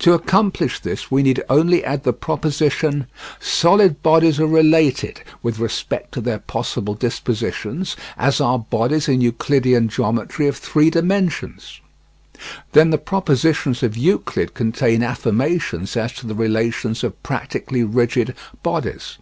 [0.00, 3.06] To accomplish this, we need only add the proposition:
[3.38, 9.86] Solid bodies are related, with respect to their possible dispositions, as are bodies in Euclidean
[9.88, 11.78] geometry of three dimensions.
[12.72, 18.34] Then the propositions of Euclid contain affirmations as to the relations of practically rigid
[18.64, 19.18] bodies.